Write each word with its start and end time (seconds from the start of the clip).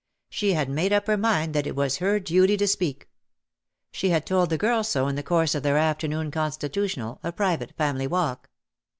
She 0.31 0.53
had 0.53 0.67
made 0.67 0.91
up 0.91 1.05
her 1.05 1.15
mind 1.15 1.53
that 1.53 1.67
it 1.67 1.75
was 1.75 1.97
her 1.97 2.19
duty 2.19 2.57
to 2.57 2.67
speak. 2.67 3.07
She 3.91 4.09
had 4.09 4.25
told 4.25 4.49
the 4.49 4.57
girls 4.57 4.87
so 4.89 5.07
in 5.07 5.15
the 5.15 5.21
course 5.21 5.53
of 5.53 5.61
their 5.61 5.77
afternoon 5.77 6.31
constitutional, 6.31 7.19
a 7.21 7.31
private 7.31 7.75
family 7.77 8.07
walk. 8.07 8.49